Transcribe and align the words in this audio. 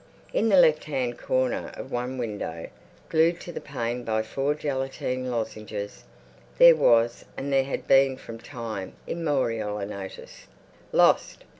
In 0.33 0.49
the 0.49 0.55
left 0.57 0.85
hand 0.85 1.19
corner 1.19 1.71
of 1.75 1.91
one 1.91 2.17
window, 2.17 2.69
glued 3.09 3.39
to 3.41 3.51
the 3.51 3.61
pane 3.61 4.03
by 4.03 4.23
four 4.23 4.55
gelatine 4.55 5.29
lozenges, 5.29 6.05
there 6.57 6.75
was—and 6.75 7.53
there 7.53 7.65
had 7.65 7.87
been 7.87 8.17
from 8.17 8.39
time 8.39 8.93
immemorial—a 9.05 9.85
notice. 9.85 10.47
LOST! 10.91 11.43